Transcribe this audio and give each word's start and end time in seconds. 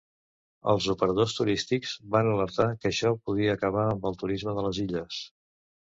Els 0.71 0.85
operadors 0.93 1.35
turístics 1.41 1.93
van 2.15 2.29
alertar 2.31 2.67
que 2.79 2.91
això 2.93 3.11
podria 3.29 3.55
acabar 3.59 3.87
amb 3.93 4.09
el 4.11 4.19
turisme 4.23 4.57
de 4.61 4.65
les 4.71 4.81
illes. 4.87 5.25